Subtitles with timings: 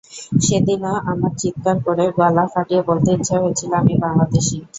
[0.41, 4.57] সেদিনও আমার চিৎকার করে, গলা ফাটিয়ে বলতে ইচ্ছা হয়েছিল- আমি বাংলাদেশি।